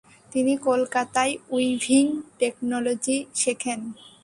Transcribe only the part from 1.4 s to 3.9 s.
Weaving technology শেখেন।